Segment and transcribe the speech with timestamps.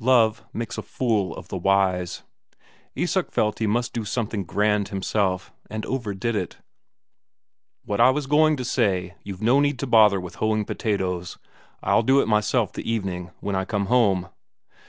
[0.00, 2.24] Love makes a fool of the wise.
[2.96, 6.56] Isak felt he must do something grand himself, and overdid it.
[7.84, 11.38] "What I was going to say; you've no need to bother with hoeing potatoes.
[11.80, 14.30] I'll do it myself the evening, when I come home."